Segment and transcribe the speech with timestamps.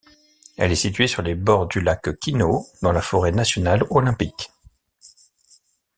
[0.57, 4.49] Elle est située sur les bords du lac Quinault dans la forêt nationale Olympique.